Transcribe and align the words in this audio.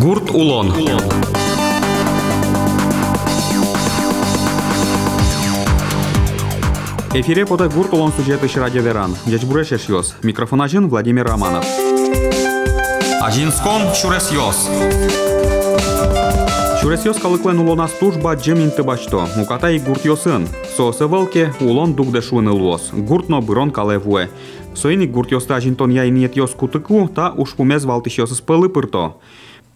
Гурт 0.00 0.30
Улон. 0.30 0.72
Эфире 7.14 7.46
пода 7.46 7.68
Гурт 7.68 7.92
Улон 7.92 8.12
сюжеты 8.12 8.48
Радио 8.58 8.82
Веран. 8.82 9.16
Яч 9.26 9.44
Бурешеш 9.44 9.88
Йос. 9.88 10.14
Микрофон 10.22 10.62
один 10.62 10.88
Владимир 10.88 11.26
Романов. 11.26 11.64
Ажинском 13.20 13.82
Шурес 13.94 14.32
Йос. 14.32 14.68
Шурес 16.80 17.04
Йос 17.04 17.18
калыклен 17.18 17.58
улона 17.58 17.88
служба 17.88 18.34
джемин 18.34 18.70
тыбачто. 18.70 19.28
Уката 19.40 19.70
и 19.70 19.78
гурт 19.78 20.04
йосын. 20.04 20.48
Соose 20.76 21.06
вълке 21.06 21.52
улон 21.60 21.94
дугде 21.94 22.20
шуын 22.22 22.48
луос. 22.48 22.90
Гуртно 22.92 23.40
бырон 23.40 23.70
калевуе. 23.70 24.30
Соини 24.74 25.06
гурт 25.06 25.30
йоста 25.30 25.56
ажинтон 25.56 25.90
я 25.90 26.08
имиет 26.08 26.36
йос 26.36 26.54
кутыку, 26.54 27.08
та 27.14 27.32
уж 27.36 27.54
пумез 27.54 27.84
валтиш 27.84 28.18
йосыс 28.18 28.40
пылы 28.40 28.68
пырто. 28.68 29.20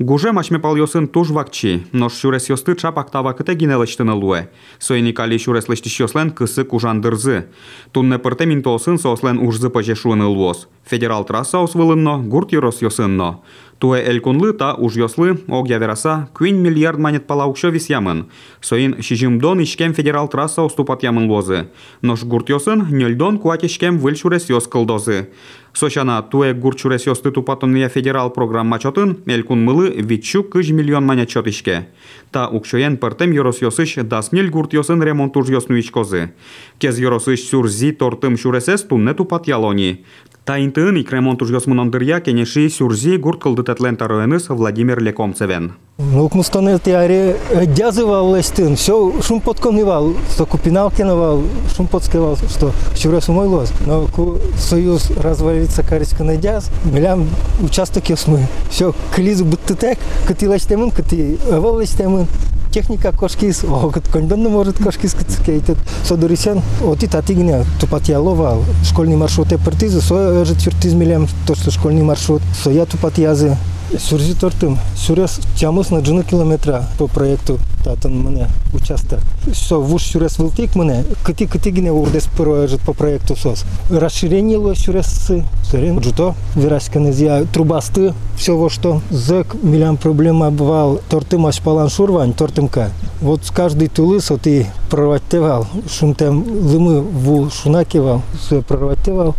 Гуже 0.01 0.33
машмепал 0.33 0.77
йосын 0.77 1.09
туж 1.09 1.31
вакчи, 1.31 1.87
нош 1.93 2.13
шурес 2.13 2.51
йосты 2.51 2.75
чапак 2.77 3.11
тава 3.11 3.33
кыте 3.33 3.55
гинелыштыны 3.55 4.13
луе. 4.13 4.51
Соини 4.79 5.13
кали 5.13 5.39
шурес 5.39 5.69
лыштиш 5.69 6.01
йослен 6.01 6.31
кысы 6.33 6.65
кужан 6.65 7.01
дырзы. 7.01 7.47
Тунне 7.93 8.19
пырте 8.19 8.45
минтосын 8.45 8.99
сослен 8.99 9.39
ужзы 9.39 9.71
пăже 9.71 9.95
шуыны 9.95 10.27
луос. 10.27 10.69
Федерал 10.86 11.26
трасса 11.26 11.62
освылынно, 11.64 12.18
гурт 12.18 12.52
йорос 12.52 12.82
йосынно. 12.82 13.42
Туе 13.82 14.00
элькунлы 14.04 14.54
та 14.54 14.76
уж 14.76 14.96
йослы, 14.96 15.40
ог 15.48 15.68
явераса, 15.68 16.30
квин 16.36 16.62
миллиард 16.62 17.00
манет 17.00 17.26
палаукшо 17.26 17.70
вис 17.70 17.90
ямын. 17.90 18.30
Соин 18.62 19.02
шижимдон 19.02 19.64
ишкем 19.64 19.96
федерал 19.96 20.28
трасса 20.28 20.62
уступат 20.62 21.02
ямын 21.02 21.28
лозы. 21.28 21.68
Нош 22.04 22.24
гурт 22.24 22.50
йосын, 22.50 22.86
нёльдон 22.92 23.40
куат 23.40 23.64
ишкем 23.64 23.98
выл 23.98 24.16
шурес 24.16 24.50
йос 24.50 24.68
кылдозы. 24.68 25.30
Сочана 25.74 26.22
туе 26.22 26.54
гурт 26.54 26.80
шурес 26.80 27.08
йосты 27.08 27.34
я 27.80 27.90
федерал 27.90 28.30
программа 28.30 28.78
чотын, 28.78 29.18
элькун 29.26 29.64
мылы 29.66 29.90
витчу 29.90 30.44
кыж 30.44 30.70
миллион 30.70 31.06
манет 31.06 31.30
чот 31.30 31.48
ишке. 31.48 31.88
Та 32.30 32.50
укшоен 32.50 32.98
пыртем 32.98 33.32
йорос 33.32 33.62
йосыш 33.62 33.96
дас 34.04 34.32
мил 34.32 34.50
гурт 34.52 34.74
йосын 34.74 35.02
ремонт 35.02 35.36
уж 35.38 35.50
йосну 35.50 35.80
ичкозы. 35.80 36.34
Кез 36.78 37.00
йоросыш 37.00 37.40
сюрзи 37.50 37.94
тортым 37.94 38.38
шуресес 38.38 38.84
тунне 38.84 39.14
тупат 39.14 39.48
ялони. 39.48 40.06
Та 40.44 40.58
интын 40.58 40.98
ик 40.98 41.12
ремонт 41.12 41.42
уж 41.44 41.52
йосмунон 41.52 41.92
дырья 41.92 42.20
кенеши 42.20 42.68
сюрзи 42.68 43.18
гурт 43.18 43.44
кылдытатлен 43.44 43.96
тароеныс 43.96 44.50
Владимир 44.50 45.00
Лекомцевен. 45.00 45.74
Ну, 46.00 46.28
мустане 46.34 46.80
тиаре 46.80 47.38
дязывал 47.68 48.36
лестын, 48.36 48.76
все 48.76 49.14
шум 49.22 49.40
подконывал, 49.40 50.16
что 50.34 50.48
купинал 50.48 50.90
кеновал, 50.90 51.44
шум 51.76 51.86
подскивал, 51.86 52.38
что 52.38 52.72
вчера 52.96 53.22
сумой 53.22 53.46
лос. 53.46 53.72
Но 53.86 54.08
ку 54.08 54.40
союз 54.58 55.12
развалится 55.12 55.84
кариска 55.84 56.24
на 56.24 56.38
дяз, 56.38 56.72
милям 56.86 57.30
участок 57.62 58.10
ясмы. 58.10 58.48
Все, 58.72 58.96
клизу 59.14 59.46
будто 59.46 59.76
так, 59.76 60.00
кати 60.28 60.48
лестемын, 60.48 60.90
кати 60.90 61.38
авал 61.52 61.80
лестемын. 61.80 62.26
Техника 62.72 63.12
кошкис, 63.12 63.66
о, 63.66 63.90
кат 63.90 64.08
кондон 64.08 64.44
может 64.44 64.78
кошкис 64.78 65.14
кацкейтет. 65.14 65.78
Содорисен, 66.06 66.62
оти 66.82 67.06
татигне, 67.06 67.66
тупатьялова, 67.82 68.64
школьный 68.86 69.18
маршрут 69.18 69.52
эпертизы, 69.52 70.00
со 70.00 70.46
же 70.46 70.56
тюртиз 70.56 70.94
милям, 70.94 71.28
то, 71.46 71.54
что 71.54 71.70
школьный 71.70 72.04
маршрут, 72.04 72.42
со 72.64 72.70
я 72.70 72.86
тупатьязы. 72.86 73.58
Сюрзи 74.00 74.36
тортым. 74.36 74.78
Сюрес 74.96 75.40
тямус 75.58 75.90
на 75.90 76.00
джуну 76.00 76.24
километра 76.24 76.86
по 76.98 77.08
проекту 77.08 77.60
татан 77.84 78.24
мене 78.24 78.48
участок. 78.74 79.20
Со 79.54 79.78
вуш 79.78 80.04
сюрес 80.04 80.40
вилтик 80.40 80.76
мене, 80.76 81.04
кати 81.24 81.46
кати 81.46 81.72
гине 81.72 81.92
урдес 81.92 82.28
проект 82.38 82.80
по 82.82 82.94
проекту 82.94 83.36
сос. 83.36 83.66
Расширение 83.90 84.58
ло 84.58 84.76
сюрес 84.76 85.32
сырин 85.70 86.00
джуто 86.00 86.36
вираська 86.56 87.00
незия 87.00 87.44
трубасты 87.52 88.14
все 88.38 88.58
во 88.58 88.70
что 88.70 89.02
зэк 89.10 89.56
милям 89.62 89.98
проблема 89.98 90.52
бывал 90.52 91.02
тортым 91.10 91.46
аш 91.46 91.60
палан 91.62 91.90
шурвань 91.90 92.34
тортымка. 92.34 92.92
Вот 93.20 93.42
каждый 93.54 93.88
тулыс 93.90 94.30
вот 94.30 94.48
и 94.48 94.66
прорватевал, 94.90 95.68
шунтем 95.90 96.44
лымы 96.44 97.02
ву 97.02 97.50
шунакивал, 97.50 98.22
все 98.40 98.62
прорватевал. 98.62 99.36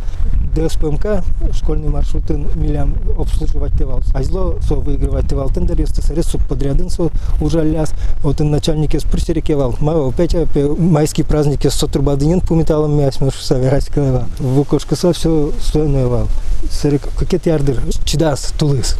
ДСПМК 0.55 1.25
школьный 1.53 1.89
маршруты 1.89 2.35
милям 2.55 2.97
обслуживать 3.19 3.73
тевал. 3.79 4.01
А 4.15 4.23
зло 4.23 4.57
со 4.67 4.75
выигрывать 4.75 5.29
тевал 5.29 5.49
тендер, 5.51 5.79
если 5.81 6.01
сарес 6.01 6.27
субподряден 6.27 6.91
со 6.91 7.11
уже 7.41 7.65
ляс. 7.65 7.93
Вот 8.23 8.41
и 8.41 8.45
начальник 8.45 8.95
из 8.95 9.03
присерекевал. 9.05 9.75
Ма 9.81 10.09
опять 10.09 10.37
майские 10.79 11.27
праздники 11.27 11.69
со 11.69 11.87
трубадынен 11.87 12.41
по 12.41 12.55
металлам 12.55 12.97
мяс 12.97 13.21
мы 13.21 13.31
собирать 13.31 13.87
калева. 13.87 14.27
В 14.39 14.61
укошка 14.61 14.97
со 14.97 15.13
все 15.13 15.53
стоянывал. 15.61 16.29
Сарик 16.71 17.09
какие 17.19 17.41
ярдер 17.45 17.81
чидас 18.05 18.53
тулыс. 18.59 18.97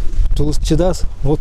Чидас, 0.63 1.05
вот 1.25 1.41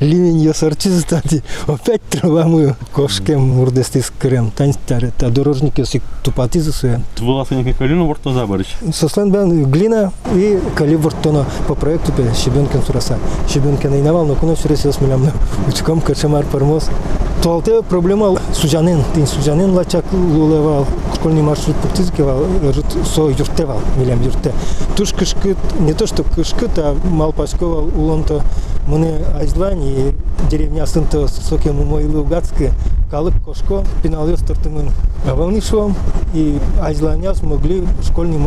ливень 0.00 0.42
я 0.42 0.54
сорчиз 0.54 1.00
стати, 1.00 1.42
опять 1.66 2.00
трава 2.02 2.44
мою 2.44 2.74
кошкем 2.92 3.60
урдестис 3.60 4.12
крем, 4.18 4.50
тань 4.50 4.72
старет, 4.72 5.22
а 5.22 5.30
дорожники 5.30 5.86
си 5.86 6.00
тупати 6.22 6.60
за 6.60 6.72
своя. 6.72 7.00
Това 7.14 7.44
са 7.44 7.54
някакви 7.54 7.74
калина 7.74 8.04
върто 8.04 8.32
забарич. 8.32 8.78
Сослен 8.92 9.30
бен 9.30 9.64
глина 9.64 10.10
и 10.36 10.56
калибъртона 10.74 11.44
по 11.66 11.74
проекту 11.74 12.12
пе 12.12 12.34
Шибенкен 12.34 12.82
сураса. 12.82 13.16
Шибенкен 13.48 13.94
и 13.94 14.02
навал, 14.02 14.26
но 14.26 14.34
коно 14.34 14.56
сюрес 14.56 14.84
я 14.84 14.92
смелям 14.92 15.22
на 15.22 15.32
учком 15.68 16.00
качамар 16.00 16.44
пармоз. 16.44 16.90
Туалте 17.42 17.72
проблема 17.88 18.36
сужанен, 18.52 19.04
тин 19.14 19.26
сужанен 19.26 19.74
лачак 19.74 20.04
лулевал, 20.12 20.86
школьный 21.22 21.42
маршрут 21.42 21.76
путизкевал, 21.76 22.46
со 23.14 23.28
юртевал, 23.28 23.78
милям 23.96 24.20
юрте. 24.22 24.52
Туш 24.96 25.12
кышкыт, 25.12 25.56
не 25.78 25.92
то 25.92 26.04
что 26.08 26.24
кышкыт, 26.24 26.76
а 26.78 26.96
мал 27.04 27.32
пашковал 27.32 27.84
улонто 27.96 28.42
Мене 28.88 29.20
айзлань 29.36 29.84
и 29.84 30.12
деревня 30.50 30.86
сынты 30.86 31.28
соке 31.28 31.70
мумойлы 31.70 32.18
угацкы 32.18 32.72
калык 33.08 33.34
кошко 33.44 33.84
пиналес 34.02 34.40
тортымын 34.40 34.90
авалнишом 35.24 35.94
и 36.34 36.58
айзланя 36.80 37.32
смогли 37.34 37.86
школьный 38.02 38.38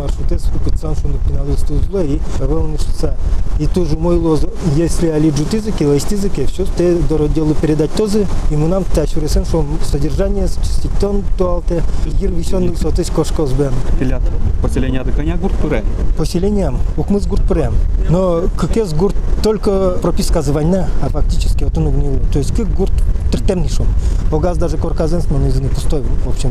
маршрут 0.76 0.96
пацан 0.96 0.96
шуну 0.96 1.18
пиналес 1.26 1.60
тузло 1.60 2.02
и 2.02 2.20
авалнишца 2.40 3.14
и 3.58 3.66
тоже 3.66 3.96
мой 3.96 4.16
лоз 4.16 4.42
если 4.76 5.08
али 5.08 5.30
джутизыки 5.30 5.84
лайстизыки 5.84 6.46
все 6.46 6.66
те 6.76 6.96
дороделы 7.08 7.54
передать 7.54 7.92
тоже 7.92 8.26
и 8.50 8.56
мы 8.56 8.68
нам 8.68 8.84
тачуресен 8.84 9.44
что 9.44 9.64
содержание 9.84 10.48
стиктон 10.48 11.24
туалте 11.38 11.82
гир 12.18 12.30
висен 12.30 12.76
сотыс 12.76 13.10
кошко 13.10 13.46
сбен 13.46 13.72
Пилят 13.98 14.22
поселение 14.62 15.02
дыхания 15.02 15.36
гурт 15.36 15.54
пыре. 15.56 15.84
поселением. 16.16 16.78
Укмыз 16.96 17.26
гурт 17.26 17.42
прям 17.44 17.74
но 18.10 18.44
как 18.56 18.76
есть 18.76 18.94
гурт 18.94 19.16
только 19.42 19.98
прописка 20.02 20.42
звания 20.42 20.88
а 21.02 21.08
фактически 21.08 21.64
вот 21.64 21.76
он 21.78 21.86
угнил. 21.88 22.20
То 22.32 22.38
есть 22.38 22.54
как 22.54 22.68
гурт 22.74 22.92
тертемный 23.30 23.68
шум 23.68 23.86
Огаз 24.32 24.58
даже 24.58 24.76
корказенс, 24.76 25.26
но 25.30 25.38
не 25.38 25.68
пустой, 25.68 26.02
в 26.24 26.28
общем, 26.28 26.50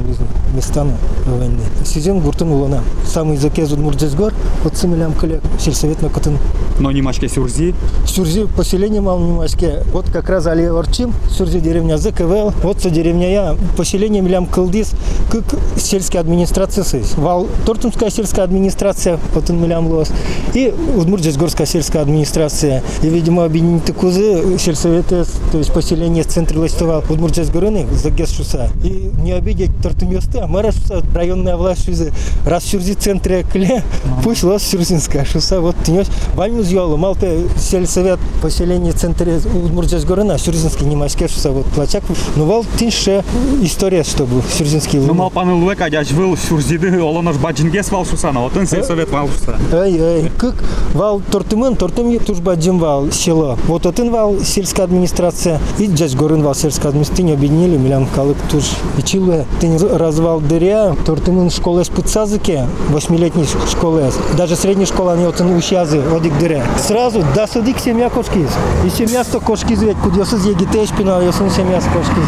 местами 0.55 0.93
войны. 1.25 1.59
Сидим 1.83 2.19
гуртын 2.21 2.49
улана. 2.49 2.81
Самый 3.05 3.35
закез 3.35 3.71
от 3.73 3.79
Мурдзесгор, 4.15 4.33
от 4.63 4.77
Самилям 4.77 5.13
коллег, 5.13 5.41
сельсовет 5.59 6.01
на 6.01 6.09
Катын. 6.09 6.37
Но 6.79 6.91
не 6.91 7.01
машке 7.01 7.29
сюрзи. 7.29 7.73
Сюрзи 8.05 8.47
поселение 8.47 8.99
мал 8.99 9.19
Немашке. 9.19 9.83
Вот 9.93 10.09
как 10.09 10.29
раз 10.29 10.45
Али 10.45 10.65
Орчим, 10.65 11.13
Сюрзи 11.29 11.59
деревня 11.59 11.97
ЗКВЛ. 11.97 12.51
Вот 12.63 12.81
со 12.81 12.89
деревня 12.89 13.31
я, 13.31 13.55
поселение 13.77 14.21
Милям 14.21 14.45
Кылдис, 14.45 14.91
как 15.31 15.43
сельская 15.77 16.19
администрация 16.19 16.83
сыс. 16.83 17.15
Вал 17.15 17.47
Тортумская 17.65 18.09
сельская 18.09 18.43
администрация, 18.43 19.19
вот 19.33 19.49
он 19.49 19.61
Милям 19.61 19.87
Лос. 19.87 20.09
И 20.53 20.73
Удмуртсгорская 20.97 21.65
сельская 21.65 22.01
администрация. 22.01 22.83
И, 23.01 23.07
видимо, 23.07 23.45
объединены 23.45 23.81
кузы 23.97 24.57
сельсоветы, 24.59 25.25
то 25.51 25.57
есть 25.57 25.71
поселение 25.71 26.23
в 26.23 26.27
центре 26.27 26.59
Лостовал. 26.59 27.03
Удмуртсгорыны, 27.09 27.87
загез 27.93 28.31
шуса. 28.31 28.69
И 28.83 29.11
не 29.21 29.31
обидеть 29.31 29.71
Тортумёсты, 29.81 30.39
а 30.39 30.47
мэра 30.47 30.71
шуса, 30.71 31.01
районная 31.13 31.55
власть 31.55 31.85
шузы. 31.85 32.11
Раз 32.45 32.65
Сюрзи 32.65 32.93
центре 32.93 33.43
кле, 33.43 33.81
пусть 34.23 34.43
Лос 34.43 34.63
Сюрзинская 34.63 35.25
шуса. 35.25 35.61
Вот 35.61 35.75
тенёс. 35.83 36.07
Вальмуз 36.35 36.69
ёлу, 36.69 36.97
малпе 36.97 37.45
сельсовет 37.57 38.19
поселение 38.41 38.93
центре 38.93 39.37
Удмуртсгорына, 39.37 40.37
Сюрзинский 40.37 40.85
немайский 40.85 41.27
шуса. 41.27 41.51
Вот 41.51 41.65
плачак. 41.67 42.03
Ну, 42.35 42.45
вал 42.45 42.65
тинше 42.77 43.23
история, 43.61 44.03
чтобы 44.03 44.41
Сюрзинский 44.51 44.99
Ну 44.99 45.13
мал 45.13 45.29
паны 45.29 45.53
луек 45.53 45.81
адяж 45.81 46.11
выл 46.11 46.37
сюрзиды 46.37 46.99
олонож 46.99 47.37
баджингес 47.37 47.91
вал 47.91 48.05
шусана. 48.05 48.41
Вот 48.41 48.55
он 48.57 48.67
совет 48.67 49.09
вал 49.09 49.27
шуса. 49.27 49.57
Ай, 49.71 49.97
ай, 49.99 50.31
как 50.37 50.55
вал 50.93 51.21
Тортымын, 51.31 51.75
Тортым 51.75 52.17
тужба 52.19 52.55
вал 52.55 53.11
село. 53.11 53.57
Вот 53.67 53.85
один 53.85 54.11
вал 54.11 54.39
сельская 54.43 54.83
администрация 54.83 55.59
и 55.79 55.87
Джаз 55.87 56.13
Горын 56.15 56.43
вал 56.43 56.55
сельская 56.55 56.89
администрация 56.89 57.05
объединили, 57.33 57.77
милям 57.77 58.07
калык 58.07 58.37
туж. 58.49 58.63
И 58.97 59.03
чилы, 59.03 59.45
ты 59.59 59.77
развал 59.77 60.41
дыря, 60.41 60.95
Тортымын 61.05 61.49
школы 61.49 61.85
спецазыке, 61.85 62.67
восьмилетней 62.89 63.45
школы. 63.69 63.94
Даже 64.37 64.55
средняя 64.55 64.85
школа, 64.85 65.13
они 65.13 65.25
вот 65.25 65.39
ущазы, 65.41 66.01
одик 66.13 66.37
дыря. 66.37 66.63
Сразу, 66.77 67.23
да 67.35 67.47
судик 67.47 67.79
семья 67.79 68.09
кошки. 68.09 68.47
И 68.85 68.89
семья 68.89 69.23
сто 69.23 69.39
кошки 69.39 69.73
зведь, 69.73 69.97
кудьосыз 69.97 70.45
егитеш 70.45 70.89
пинал, 70.89 71.21
ясын 71.21 71.49
семья 71.49 71.79
с 71.79 71.85
кошки 71.85 72.19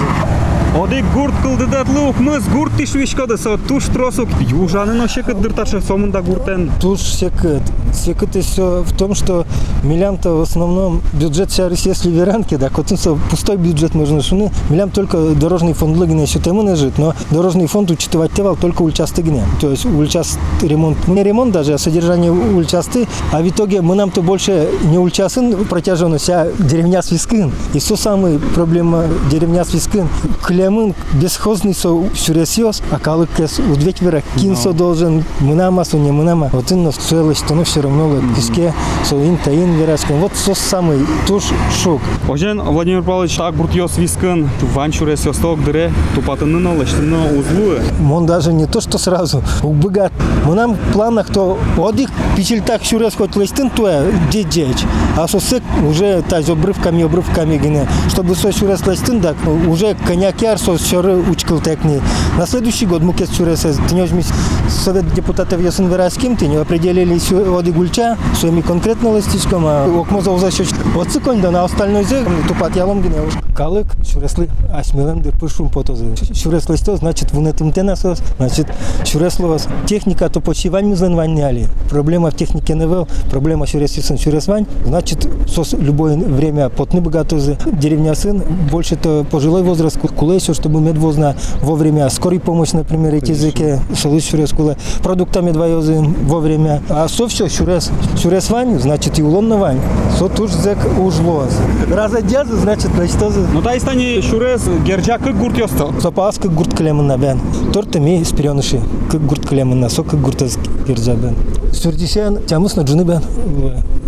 Одик 0.75 1.06
гурт 1.14 1.34
кылдыдатлык 1.42 2.19
мыз 2.19 2.48
гурт 2.50 2.78
тишвишкады 2.78 3.38
со 3.38 3.58
туш 3.58 3.86
тросук 3.86 4.30
южаны 4.40 4.94
ношекыт 4.94 5.42
дырташы 5.42 5.81
сомунда 5.81 6.22
гуртен. 6.22 6.72
Туш 6.80 7.00
секет. 7.02 7.64
Секрет 7.98 8.44
все 8.46 8.84
в 8.84 8.96
том, 8.96 9.16
что 9.16 9.46
милям-то 9.84 10.38
в 10.38 10.42
основном 10.42 11.02
бюджет 11.14 11.52
вся 11.52 11.68
если 11.68 12.10
веранки, 12.10 12.56
да, 12.56 12.70
котынса 12.70 13.18
пустой 13.30 13.58
бюджет 13.58 13.96
можно 13.96 14.22
шуны. 14.22 14.52
Милям 14.70 14.90
только 14.90 15.18
дорожный 15.36 15.74
фонд 15.74 15.98
лыгина 15.98 16.22
еще 16.22 16.40
тему 16.40 16.64
лежит, 16.64 16.98
но 16.98 17.14
дорожный 17.32 17.68
фонд 17.68 17.92
учитывать 17.92 18.32
тевал 18.34 18.56
только 18.56 18.82
участогне. 18.82 19.44
То 19.60 19.72
есть 19.72 19.86
участ 19.86 20.40
ремонт, 20.62 21.08
не 21.08 21.24
ремонт 21.24 21.52
даже, 21.52 21.74
а 21.74 21.78
содержание 21.78 22.32
участы, 22.32 23.08
а 23.32 23.42
в 23.42 23.48
итоге 23.48 23.82
мы 23.82 23.96
нам-то 23.96 24.22
больше 24.22 24.70
не 24.84 24.98
учасын 24.98 25.66
протяженность, 25.66 26.30
а 26.30 26.52
деревня 26.60 27.02
свискин. 27.02 27.52
И 27.74 27.80
все 27.80 27.96
самое 27.96 28.40
проблема 28.40 29.06
деревня 29.30 29.66
свискин. 29.66 30.08
Клемын 30.44 30.94
бесхозный 31.14 31.74
со 31.74 31.98
сюресиос, 32.16 32.82
а 32.92 33.00
калык 33.00 33.30
кес 33.36 33.60
удвечь 33.60 34.02
вера 34.02 34.24
кинсо 34.38 34.74
должен, 34.74 35.24
мы 35.40 35.56
нама, 35.56 35.84
не 35.94 36.12
мы 36.12 36.24
нама. 36.24 36.50
Вот 36.54 36.72
инно 36.72 36.92
стоилось, 36.92 37.40
то 37.48 37.64
все 37.64 37.82
равно 37.88 38.22
киске, 38.36 38.74
со 39.04 39.16
ин 39.16 39.38
таин. 39.38 39.68
Вот 40.10 40.34
все 40.34 40.54
самый 40.54 41.00
туш 41.28 41.44
шок. 41.84 42.01
Ожен 42.28 42.62
Владимир 42.62 43.04
Павлович 43.04 43.36
так 43.36 43.56
гуртьос 43.56 43.98
вискын 43.98 44.50
ван 44.74 44.92
чурес 44.92 45.25
ёсток 45.25 45.63
дыре 45.63 45.92
тупатынын 46.16 46.68
олыштыны 46.68 47.18
узлуы. 47.38 47.81
Он 48.12 48.25
даже 48.25 48.54
не 48.54 48.66
то, 48.66 48.81
что 48.81 48.98
сразу 48.98 49.44
убегать. 49.63 50.12
Мы 50.45 50.56
нам 50.56 50.74
в 50.74 50.94
планах 50.94 51.28
то 51.28 51.57
одих 51.78 52.10
пичель 52.36 52.62
так 52.62 52.84
сюрес 52.84 53.16
хоть 53.16 53.36
листын 53.36 53.69
туя 53.69 54.04
дедеч, 54.31 54.78
а 55.18 55.28
сосык 55.28 55.63
уже 55.88 56.22
таз 56.28 56.50
обрывками 56.50 57.04
обрывками 57.04 57.57
гине. 57.57 57.88
Чтобы 58.10 58.36
со 58.36 58.51
сюрес 58.51 58.86
листын 58.88 59.22
так 59.22 59.36
уже 59.68 59.95
коньякяр 60.06 60.57
со 60.57 60.78
сюры 60.78 61.18
учкал 61.18 61.60
текни. 61.60 62.01
На 62.38 62.48
следующий 62.48 62.86
год 62.86 63.01
мы 63.01 63.13
кес 63.13 63.30
сюрес 63.30 63.66
тнёжми 63.90 64.24
совет 64.69 65.13
депутатов 65.13 65.62
ясын 65.62 65.88
вераским 65.88 66.36
ты 66.36 66.48
не 66.48 66.57
определили 66.57 67.19
оди 67.57 67.72
гульча 67.78 68.18
своими 68.36 68.62
конкретно 68.62 69.16
листичком, 69.16 69.64
а 69.66 69.86
окмозов 70.02 70.40
за 70.40 70.48
оциконь 70.48 71.42
да 71.42 71.52
на 71.52 71.64
остальной 71.64 72.04
зе 72.04 72.26
тупат 72.48 72.76
ялом 72.76 73.02
гине. 73.02 73.18
Калык 73.56 73.88
сюресли 74.04 74.50
асмелем 74.74 75.22
де 75.22 75.32
пышум 75.32 75.70
потозы. 75.70 76.06
Сюрес 76.34 76.70
листо 76.70 76.96
значит 76.98 77.32
в 77.32 77.40
нетым 77.40 77.72
тенасос, 77.72 78.20
значит 78.38 78.68
сюресловас 79.04 79.68
техника 79.86 80.30
то 80.30 80.42
почивань 80.42 80.88
музленваняли. 80.88 81.68
Проблема 81.90 82.32
в 82.32 82.36
технике 82.36 82.74
не 82.74 82.88
был, 82.88 83.08
проблема 83.30 83.68
сюресисын 83.68 84.18
сюресвань, 84.18 84.66
значит 84.86 85.28
сос 85.48 85.74
любое 85.74 86.18
время 86.18 86.70
потны 86.70 87.02
богатозы. 87.02 87.58
Деревня 87.66 88.16
сын, 88.16 88.44
больше 88.72 88.96
то 88.96 89.26
пожилой 89.30 89.64
возраст, 89.64 89.98
кулесю, 90.00 90.54
чтобы 90.54 90.82
медвозна 90.82 91.36
вовремя 91.62 92.10
скорой 92.10 92.40
помощь, 92.40 92.74
например, 92.74 93.14
эти 93.16 93.32
языки, 93.32 93.80
солы 93.96 94.20
сюрес 94.20 94.52
куле, 94.52 94.78
продуктами 95.04 95.52
двоезы 95.52 96.00
вовремя. 96.00 96.82
А 96.90 97.08
со 97.08 97.28
все 97.28 97.48
сюрес, 97.57 97.92
сюрес 98.15 98.50
вань, 98.50 98.80
значит 98.80 99.18
и 99.18 99.24
улон 99.24 99.48
на 99.50 99.57
вань. 99.57 99.80
Со 100.18 100.30
туж 100.30 100.51
зек 100.51 100.77
ужлоз. 101.00 101.50
Разодязы, 101.92 102.56
значит, 102.56 102.92
значит, 102.95 103.18
Ну 103.54 103.62
та 103.62 103.75
истани 103.77 104.21
шурес 104.21 104.62
герджа 104.86 105.18
как 105.18 105.38
гурт 105.38 105.57
ёсто. 105.57 105.92
Запас 106.00 106.38
как 106.38 106.54
гурт 106.54 106.75
клемена 106.75 107.18
бен. 107.18 107.39
Торты 107.74 108.00
ми 108.00 108.24
спирёныши 108.24 108.80
как 109.12 109.25
гурт 109.25 109.48
клемена, 109.48 109.89
со 109.89 110.04
как 110.04 110.21
гурт 110.21 110.44
герджа 110.88 111.15
бен. 111.15 111.36
Сюрдисен 111.74 112.44
тямус 112.45 112.75
на 112.75 112.81
джуны 112.81 113.04
бен 113.04 113.21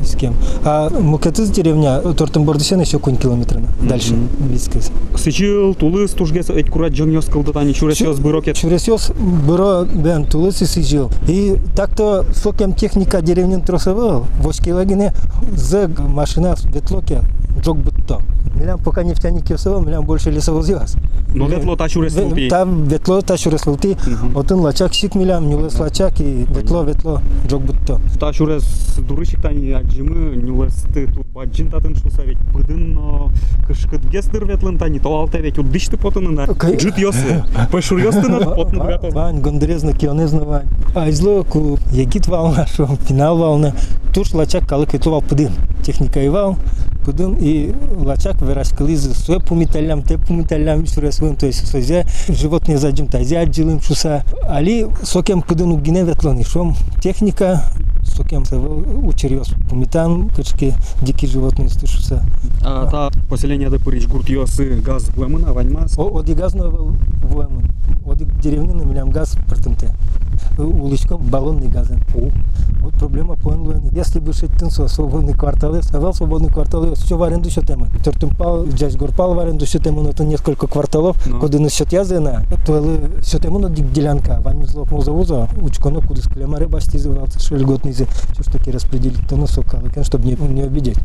с 0.04 0.16
кем. 0.16 0.34
А 0.64 0.90
мукетыз 0.90 1.50
деревня 1.50 2.02
тортын 2.14 2.44
бордисен 2.44 2.80
еще 2.82 3.00
кунь 3.00 3.18
километрына. 3.18 3.68
Дальше 3.82 4.16
вискес. 4.40 4.92
Сычыл 5.16 5.76
тулыс 5.76 6.12
тужгес 6.12 6.50
эт 6.50 6.70
курат 6.70 6.96
жон 6.96 7.12
ёс 7.12 7.26
кылды 7.26 7.52
тани 7.54 7.74
шурес 7.74 8.02
ёс 8.02 8.20
бырок 8.20 8.48
ет. 8.48 8.56
Чуресёс 8.56 9.12
бюро 9.48 9.86
бен 9.86 10.26
тулыс 10.26 10.62
и 10.62 10.66
сижил. 10.66 11.12
И 11.28 11.58
так-то 11.76 12.26
сокем 12.34 12.74
техника 12.74 13.22
деревнин 13.22 13.62
тросовал. 13.62 14.26
Воскилагине 14.42 15.14
з 15.56 15.88
машина 15.98 16.56
ветлоке 16.74 17.22
джок 17.62 17.78
бутто. 17.78 18.22
Милям 18.60 18.80
пока 18.80 19.04
нефтяники 19.04 19.54
осовал, 19.54 19.82
милям 19.82 20.04
больше 20.06 20.32
лесовозъяз. 20.32 20.96
Но 21.34 21.48
ветло 21.48 21.76
та 21.76 21.88
шурес 21.88 22.16
лути. 22.16 22.50
Там 22.50 22.84
ветло 22.86 23.22
та 23.22 23.38
шурес 23.38 23.66
лути. 23.66 23.96
Отын 24.36 24.60
лачак 24.60 24.94
шик 24.94 25.16
милям, 25.16 25.48
нюлес 25.50 25.80
лачак 25.80 26.20
и 26.20 26.46
ветло 26.50 26.84
ветло 26.84 27.22
джок 27.48 27.62
бутто. 27.62 28.00
Та 28.20 28.34
шурес 28.34 28.64
дурышик 29.08 29.42
тани 29.42 29.72
аджимы 29.72 30.36
нюлесты 30.36 31.08
тут 31.08 31.26
баджин 31.28 31.70
татын 31.70 31.96
шуса 31.96 32.24
ведь 32.24 32.38
пыдын 32.54 32.98
кышкыт 33.68 34.04
гестер 34.10 34.46
ветлын 34.46 34.78
тани 34.78 35.00
то 35.00 35.10
алта 35.20 35.38
ведь 35.38 35.58
уддышты 35.58 35.96
потыны 35.98 36.32
на 36.32 36.48
Кай- 36.48 36.76
джит 36.76 36.98
ёсы. 36.98 37.44
Пышур 37.72 38.00
ёсты 38.00 38.28
на 38.28 38.40
потны 38.56 38.80
гатов. 38.84 39.14
Вань, 39.14 39.40
гондерезно, 39.40 39.94
кионезно 39.94 40.44
вань. 40.44 40.68
А 40.96 41.10
изло 41.10 41.44
ку 41.44 41.78
егит 41.92 42.28
волна, 42.28 42.66
шо 42.68 42.88
финал 43.08 43.38
волна. 43.38 43.74
Туш 44.14 44.34
лачак 44.34 44.68
калык 44.68 44.94
ветловал 44.94 45.22
пыдын. 45.22 45.52
Техника 45.90 46.22
и 46.22 46.30
вал, 46.30 46.56
пыдын 47.04 47.36
и 47.40 47.74
лачак 47.98 48.40
верашкализы. 48.44 49.16
Суе 49.16 49.40
пумиталям, 49.40 50.04
те 50.04 50.20
пумиталям, 50.20 50.86
сюресвым, 50.86 51.36
то 51.36 51.48
есть 51.48 51.66
созе 51.66 52.06
животные 52.28 52.78
задим 52.78 53.08
тази 53.08 53.34
аджилым 53.34 53.82
шуса. 53.82 54.24
Али 54.44 54.86
сокем 55.02 55.42
пыдын 55.42 55.72
угине 55.72 56.04
ветлони. 56.04 56.44
Шом 56.44 56.76
техника 57.02 57.64
сокем 58.04 58.46
севел 58.46 59.08
учерьез. 59.08 59.48
Пумитан, 59.68 60.30
качки, 60.30 60.76
дикие 61.02 61.32
животные 61.32 61.70
стышуса. 61.70 62.24
А 62.64 62.86
та 62.86 63.10
поселение 63.28 63.72
да 63.72 63.80
пырич 63.80 64.06
гурт 64.06 64.30
ёсы 64.30 64.80
газ 64.80 65.10
буэмына 65.16 65.54
ваньмас. 65.54 65.98
О, 65.98 66.20
оди 66.20 66.34
газно 66.34 66.70
вуемын. 66.70 67.68
Оди 68.06 68.26
деревнины 68.44 68.86
милям 68.86 69.10
газ 69.10 69.36
пыртымте. 69.50 69.96
Уличко 70.60 71.18
баллонный 71.18 71.68
газен. 71.68 72.04
Проблема. 73.00 73.36
Если 73.92 74.20
бы 74.20 74.34
шеттин 74.34 74.70
со 74.70 74.88
свободный 74.88 75.34
кварталы, 75.34 75.82
сказал 75.82 76.14
свободный 76.14 76.50
квартал, 76.50 76.94
все 76.96 77.18
в 77.18 77.24
аренду 77.24 77.50
счет 77.50 77.66
тема. 77.66 77.88
Тортым 78.04 78.30
пал, 78.30 78.66
джаз 78.68 78.96
горпал 78.96 79.34
в 79.34 79.40
аренду 79.40 79.66
счет 79.66 79.84
тема, 79.84 80.04
но 80.04 80.10
это 80.10 80.24
несколько 80.24 80.68
кварталов, 80.68 81.18
Ну. 81.26 81.40
куда 81.40 81.60
на 81.60 81.70
счет 81.70 81.92
язына, 81.92 82.46
то 82.66 82.84
счет 83.24 83.42
тема 83.42 83.60
на 83.60 83.70
дик 83.70 83.92
делянка, 83.92 84.40
вань 84.42 84.66
злок 84.68 84.92
мозовоза, 84.92 85.48
учконо 85.62 86.02
куда 86.02 86.22
склемаре 86.22 86.68
бастизывался, 86.68 87.40
шельготный 87.40 87.94
зе, 87.94 88.08
все 88.34 88.44
ж 88.44 88.46
таки 88.46 88.72
распределить 88.72 89.28
то 89.28 89.36
на 89.36 89.48
сокалы, 89.48 89.92
чтобы 90.04 90.26
не, 90.26 90.36
не 90.36 90.62
обидеть 90.62 90.98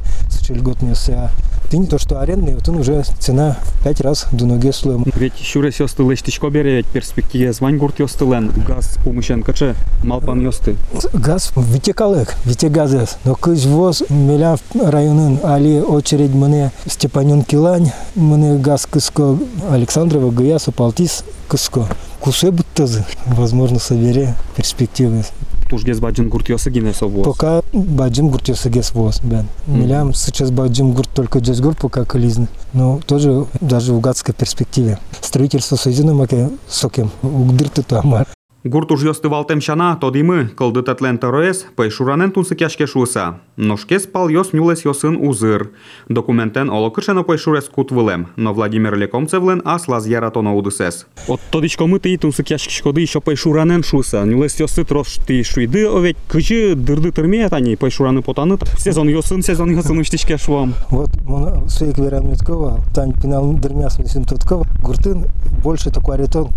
шельготные 0.45 0.95
а 1.11 1.31
ты 1.71 1.79
не 1.79 1.87
то, 1.87 1.99
что 1.99 2.21
арендный, 2.21 2.55
вот 2.55 2.69
он 2.69 2.77
уже 2.77 3.03
цена 3.19 3.57
в 3.63 3.85
пять 3.85 4.01
раз 4.01 4.27
до 4.33 4.47
ноги 4.47 4.71
слоем. 4.71 5.05
Ведь 5.17 5.39
шурес 5.39 5.81
ёсты 5.81 6.03
лештичко 6.03 6.51
бере 6.51 6.77
ведь 6.77 6.87
перспективе 6.87 7.53
звань 7.53 7.79
гурт 7.79 8.01
ёсты 8.01 8.25
лен 8.27 8.53
газ 8.67 8.99
помощен 9.03 9.43
каче 9.43 9.75
малпан 10.03 10.41
ёсты. 10.41 10.77
Газ 11.13 11.53
витекалык, 11.85 12.35
витегазес. 12.47 13.19
Но 13.25 13.35
кыз 13.35 13.67
воз 13.67 14.03
меляв 14.09 14.61
районын 14.75 15.39
али 15.43 15.81
очередь 15.81 16.33
мне 16.33 16.71
Степанюн 16.87 17.43
Килань, 17.43 17.93
мне 18.15 18.57
газ 18.57 18.87
кыско 18.91 19.39
Александрова, 19.71 20.31
Гаясу, 20.31 20.73
Палтис 20.73 21.25
кыско. 21.47 21.87
Кусе 22.21 22.51
буттазы, 22.51 23.05
возможно, 23.27 23.79
собере 23.79 24.35
перспективы. 24.57 25.25
Тужгез 25.69 25.99
баджин 26.01 26.31
гурт 26.31 26.49
ёсы 26.49 26.71
гине 26.71 26.95
совоз. 26.95 27.25
Пока 27.25 27.63
баджим 27.73 28.29
гуртёсы 28.31 28.71
гес 28.71 28.93
воз, 28.93 29.21
бен. 29.23 29.47
Милям 29.67 30.15
сейчас 30.15 30.51
баджим 30.51 30.93
гурт 30.93 31.11
только 31.15 31.41
джаз 31.41 31.61
гурт 31.61 31.79
пока 31.79 32.05
кализны. 32.05 32.49
Но 32.73 33.01
тоже 33.07 33.47
даже 33.61 33.93
в 33.93 34.01
гадской 34.01 34.35
перспективе. 34.35 34.99
Строительство 35.21 35.77
союза 35.77 36.05
маке 36.15 36.49
сокем. 36.69 37.11
Угдырты 37.23 37.83
то 37.83 38.01
Гурт 38.03 38.29
уж 38.64 39.04
ёсты 39.04 39.30
валтем 39.30 39.62
шана, 39.62 39.96
тодимы, 39.96 40.50
кылды 40.50 40.84
тетлен 40.84 41.18
тороес, 41.18 41.66
пейшуранен 41.76 42.32
тунсы 42.32 42.56
кяшке 42.56 42.88
шуса. 42.88 43.40
Ношкес 43.56 44.06
пал 44.06 44.30
ёс 44.30 44.54
нюлес 44.54 44.86
ёсын 44.86 45.16
узыр. 45.16 45.72
Документен 46.10 46.70
олокышено 46.70 47.24
пейшурес 47.24 47.70
кут 47.70 47.92
вылем, 47.92 48.28
но 48.36 48.54
Владимир 48.54 48.96
Лекомцевлен 48.96 49.62
ас 49.66 49.88
лаз 49.88 50.08
яратона 50.08 50.54
удысес. 50.56 51.08
От 51.28 51.40
тодичко 51.52 51.86
мы 51.88 52.00
ты 52.00 52.18
тунсы 52.18 52.44
кяшке 52.44 52.72
шкоды 52.72 53.02
еще 53.02 53.22
пейшуранен 53.22 53.84
шуса. 53.84 54.24
Нюлес 54.26 54.60
ёсы 54.60 54.84
трош 54.84 55.18
ты 55.26 55.44
шуйды, 55.44 55.88
овет 55.88 56.18
кычы 56.28 56.76
дырды 56.76 57.12
тырме 57.12 57.48
тани 57.50 57.76
пейшураны 57.76 58.22
потаны. 58.22 58.58
Сезон 58.78 59.08
ёсын, 59.08 59.42
сезон 59.42 59.72
ёсын 59.72 60.00
уштичке 60.00 60.38
швам. 60.38 60.74
Вот 60.90 61.10
моно 61.24 61.68
суек 61.70 61.98
верамиткова, 61.98 62.82
тань 62.94 63.14
пинал 63.14 63.54
дермяс 63.54 64.00
мисим 64.00 64.26
тоткова. 64.26 64.66
Гуртын 64.84 65.26
больше 65.63 65.91
такой 65.91 66.17
аретон 66.17 66.51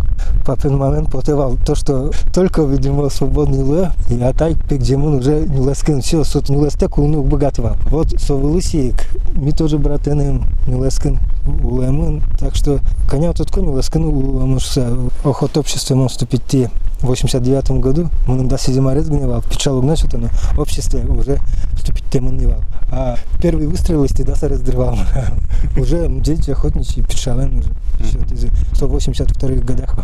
папин 0.45 0.77
момент 0.77 1.11
потевал. 1.11 1.57
То, 1.65 1.75
что 1.75 2.11
только, 2.33 2.63
видимо, 2.63 3.09
свободный 3.09 3.63
лэ, 3.63 3.91
и 4.09 4.21
атай 4.21 4.55
пек 4.55 4.81
джемун 4.81 5.15
уже 5.15 5.41
не 5.41 5.59
ласкин. 5.59 6.01
Все, 6.01 6.23
сот 6.23 6.49
не 6.49 6.57
ластек 6.57 6.97
унук 6.97 7.27
богатывал. 7.27 7.75
Вот 7.89 8.09
совылысик, 8.19 8.95
ми 9.33 9.51
тоже 9.51 9.77
братенем 9.77 10.45
не 10.67 10.75
ласкин 10.75 11.19
улемын. 11.63 12.23
Так 12.39 12.55
что 12.55 12.79
коня 13.09 13.33
тут 13.33 13.51
конь 13.51 13.67
ласкин 13.67 14.05
улемын, 14.05 14.59
охот 15.23 15.57
обществом 15.57 16.07
вступить 16.07 16.43
те 16.45 16.69
в 17.01 17.07
89 17.07 17.71
году, 17.71 18.09
мы 18.25 18.43
до 18.45 18.57
Сизимарец 18.57 19.07
гневал, 19.07 19.41
печал 19.41 19.81
значит, 19.81 20.13
но 20.13 20.29
в 20.29 20.59
обществе 20.59 21.05
уже 21.05 21.39
вступить 21.75 22.05
тему 22.09 22.31
не 22.31 22.47
вал. 22.47 22.61
А 22.91 23.17
первый 23.41 23.67
выстрел 23.67 24.03
из 24.03 24.11
Тидаса 24.11 24.47
раздрывал. 24.47 24.97
Уже 25.77 26.07
дети 26.21 26.51
охотничьи 26.51 27.03
печален 27.03 27.59
уже. 27.59 27.69
Еще 28.46 28.48
в 28.72 28.76
182 28.76 29.48
годах. 29.48 29.96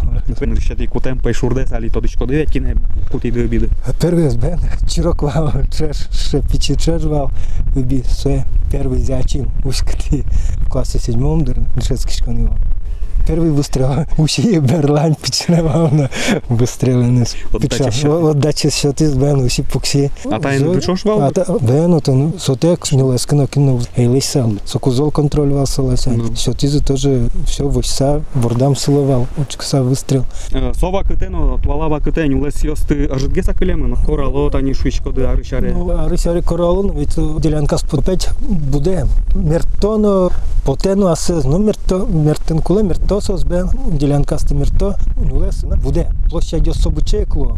Ще 0.58 0.74
ти 0.74 0.86
кутем 0.86 1.18
пейшурде, 1.18 1.66
али 1.70 1.88
то 1.88 2.00
дичко 2.00 2.26
дев'ять 2.26 2.50
кіне 2.50 2.76
куті 3.12 3.30
до 3.30 3.40
обіди. 3.40 3.68
Первый 4.00 4.30
сбен, 4.30 4.60
чирок 4.88 5.22
вал, 5.22 5.52
чеш, 5.70 6.08
шепичи 6.12 6.76
чеш 6.76 7.04
вал, 7.04 7.30
уби, 7.76 8.00
все, 8.00 8.44
первый 8.72 8.98
зячил, 8.98 9.46
ускати, 9.64 10.24
в 10.66 10.70
классе 10.70 10.98
седьмом, 10.98 11.44
дыр, 11.44 11.56
шецкий 11.82 12.14
школьный 12.14 12.46
вал. 12.46 12.56
Первый 13.27 13.51
выстрел. 13.51 14.05
Усі 14.17 14.59
Берлань 14.59 15.15
починав 15.21 15.93
на 15.93 16.09
вистріли 16.49 17.07
низ. 17.07 17.35
От 18.03 18.39
дачі 18.39 18.69
сьоти 18.69 19.09
з 19.09 19.13
Бену, 19.13 19.45
усі 19.45 19.63
пуксі. 19.63 20.11
А 20.31 20.39
та 20.39 20.53
й 20.53 20.59
не 20.59 20.69
причошував? 20.69 21.21
А 21.21 21.31
та 21.31 21.53
Бену, 21.61 21.87
ну, 21.87 21.99
то 21.99 22.11
ну, 22.11 22.33
сотек 22.37 22.87
сняли, 22.87 23.17
скинув, 23.17 23.47
кинув, 23.47 23.87
і 23.97 24.07
лись 24.07 24.25
сам. 24.25 24.59
Сокузол 24.65 25.11
контролював 25.11 25.67
селася. 25.67 26.11
Ну. 26.17 26.25
за 26.35 26.79
теж 26.79 27.07
все 27.45 27.63
войса, 27.63 28.21
бордам 28.35 28.75
силував, 28.75 29.27
очкса 29.41 29.81
вистріл. 29.81 30.23
Сова 30.79 31.03
китину, 31.03 31.59
твалава 31.63 31.99
китень, 31.99 32.41
лесь 32.41 32.63
йости, 32.63 33.09
аж 33.15 33.27
геса 33.27 33.53
килеми, 33.53 33.87
на 33.87 33.95
корало, 34.05 34.49
та 34.49 34.61
ні 34.61 34.73
швидко, 34.73 35.13
а 35.31 35.35
ришари. 35.35 35.75
Ну, 35.77 35.89
а 35.89 36.09
ришари 36.09 36.41
корало, 36.41 36.83
навіть 36.83 37.41
ділянка 37.41 37.77
з 37.77 37.83
подпеть 37.83 38.29
буде. 38.49 39.05
Мертоно, 39.35 40.31
потену, 40.63 41.07
а 41.07 41.13
все, 41.13 41.41
ну, 41.45 41.59
мертон, 41.59 42.07
мертон, 42.25 42.59
коли 42.59 42.83
100 43.13 43.21
сос 43.21 43.43
бен, 43.43 43.69
ділянка 43.91 44.39
стимірто, 44.39 44.95
лесу 45.31 45.73
буде. 45.83 46.11
площадь 46.29 46.67
йде 46.67 46.73
Собучекло, 46.73 47.57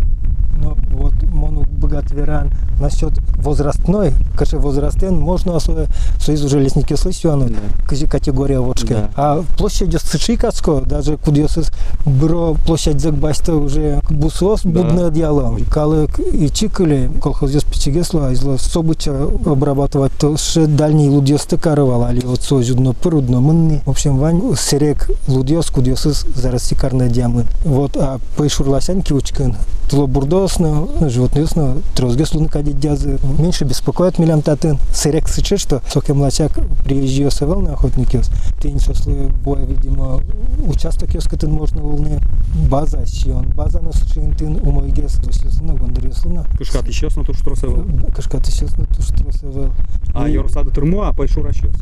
ну, 0.55 0.77
вот, 0.93 1.13
мону 1.23 1.65
богат 1.77 2.11
веран 2.11 2.49
насчет 2.79 3.11
возрастной, 3.37 4.13
каже 4.37 4.57
возрастен, 4.57 5.15
можно 5.17 5.55
особо, 5.55 5.87
союз 6.19 6.43
уже 6.43 6.59
лесники 6.59 6.95
слышали, 6.95 7.55
каже 7.87 8.07
категория. 8.07 8.61
Да. 8.89 9.09
А 9.15 9.43
площадь 9.57 9.95
Сычикацко, 10.01 10.81
даже 10.81 11.17
кудесыз 11.17 11.71
бюро 12.05 12.55
площадь 12.65 12.99
Закбаста 12.99 13.55
уже 13.55 14.01
бусос 14.09 14.61
Да. 14.63 14.69
будное 14.69 15.09
дело. 15.09 15.57
Калык 15.69 16.19
и 16.19 16.49
чикали, 16.49 17.09
колхоз 17.21 17.51
печегесло, 17.63 18.25
а 18.25 18.33
изло 18.33 18.57
собыча 18.57 19.23
обрабатывать, 19.45 20.11
то 20.19 20.37
ще 20.37 20.67
дальний 20.67 21.09
лудьос 21.09 21.45
тыкарывал, 21.45 22.03
али 22.03 22.25
от 22.25 22.41
созюдно 22.41 22.93
пырудно 22.93 23.39
мынны. 23.39 23.81
В 23.85 23.89
общем, 23.89 24.17
вань 24.17 24.41
серек 24.57 25.09
лудьос, 25.27 25.67
кудесыз 25.67 26.25
зараз 26.35 26.63
сикарная 26.63 27.09
диамын. 27.09 27.45
Вот, 27.63 27.97
а 27.97 28.19
пейшурласян 28.37 29.01
киучкин, 29.01 29.55
Тло 29.89 30.07
бурдосно, 30.44 30.86
животноюсно, 31.08 31.78
трозгеслуны 31.94 32.48
кадит 32.48 32.78
дязы. 32.78 33.18
Меньше 33.38 33.64
беспокоит 33.64 34.18
милям 34.18 34.42
татын. 34.42 34.78
Серек 34.92 35.28
сыче, 35.28 35.56
что 35.56 35.82
соке 35.88 36.12
млачак 36.12 36.52
приезжio 36.84 37.30
севел 37.30 37.60
на 37.60 37.72
охотники. 37.72 38.20
Ты 38.60 38.70
не 38.70 38.78
сослы 38.78 39.30
боя, 39.42 39.64
видимо, 39.64 40.20
участок 40.66 41.14
ёскатын 41.14 41.50
можно 41.50 41.80
волны. 41.80 42.20
База, 42.68 43.06
щион. 43.06 43.46
База 43.56 43.80
на 43.80 43.92
сычен 43.92 44.32
тын 44.32 44.60
умой 44.62 44.90
гес. 44.90 45.16
Досьёсына, 45.16 45.74
гондорьёсына. 45.74 46.44
Кишка 46.58 46.82
ти 46.82 46.92
щось 46.92 47.16
на 47.16 47.24
ту 47.24 47.32
штросево. 47.32 47.84
Кашка 48.14 48.38
ты 48.38 48.50
сейчас 48.50 48.76
на 48.76 48.84
ту 48.84 49.00
что 49.02 49.32
севел. 49.32 49.72
А 50.12 50.28
йорсади 50.28 50.70
турму, 50.70 51.02
а 51.02 51.12
пейшура 51.12 51.52
щось. 51.52 51.76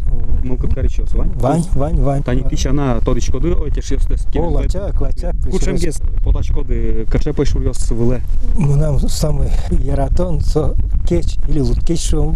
Ну 0.45 0.57
киткарі 0.57 0.89
щось, 0.89 1.13
вань? 1.13 1.31
Вань, 1.41 1.65
Вань, 1.75 2.01
Вань. 2.01 2.23
Тані 2.23 2.43
тища 2.43 2.73
на 2.73 3.01
то 3.01 3.15
дичко 3.15 3.41
де, 3.41 3.57
ой, 3.61 3.71
тіш 3.71 3.93
йостес. 3.93 4.27
О, 4.37 4.51
лачак, 4.51 5.01
лачак. 5.01 5.35
Кучем 5.51 5.77
гес, 5.77 6.01
подачко 6.25 6.63
де, 6.63 7.05
каче 7.11 7.33
пейшур 7.33 7.63
йос 7.63 7.91
виле. 7.91 8.21
Нам 8.56 9.00
самый 9.00 9.50
яратон, 9.70 10.40
со 10.42 10.76
кеч 11.08 11.38
или 11.48 11.60
луткеч, 11.60 12.00
что 12.08 12.36